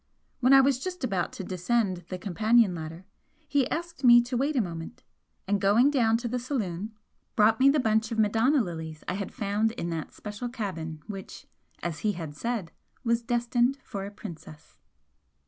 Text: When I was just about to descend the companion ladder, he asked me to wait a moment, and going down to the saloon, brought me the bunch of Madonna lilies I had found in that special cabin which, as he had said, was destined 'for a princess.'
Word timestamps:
When 0.39 0.51
I 0.51 0.61
was 0.61 0.79
just 0.83 1.03
about 1.03 1.31
to 1.33 1.43
descend 1.43 1.97
the 2.09 2.17
companion 2.17 2.73
ladder, 2.73 3.05
he 3.47 3.69
asked 3.69 4.03
me 4.03 4.19
to 4.23 4.35
wait 4.35 4.55
a 4.55 4.59
moment, 4.61 5.03
and 5.47 5.61
going 5.61 5.91
down 5.91 6.17
to 6.17 6.27
the 6.27 6.39
saloon, 6.39 6.95
brought 7.35 7.59
me 7.59 7.69
the 7.69 7.79
bunch 7.79 8.11
of 8.11 8.17
Madonna 8.17 8.63
lilies 8.63 9.03
I 9.07 9.13
had 9.13 9.31
found 9.31 9.73
in 9.73 9.91
that 9.91 10.11
special 10.15 10.49
cabin 10.49 11.03
which, 11.05 11.45
as 11.83 11.99
he 11.99 12.13
had 12.13 12.33
said, 12.35 12.71
was 13.03 13.21
destined 13.21 13.77
'for 13.83 14.07
a 14.07 14.09
princess.' 14.09 14.79